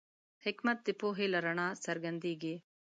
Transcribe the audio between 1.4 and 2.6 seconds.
رڼا څرګندېږي.